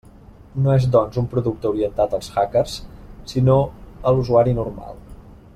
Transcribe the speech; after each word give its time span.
No 0.67 0.71
és 0.75 0.87
doncs 0.95 1.19
un 1.23 1.27
producte 1.33 1.69
orientat 1.73 2.17
als 2.19 2.31
hackers, 2.37 2.79
sinó 3.35 3.61
a 3.65 4.19
l'usuari 4.19 4.61
normal. 4.63 5.03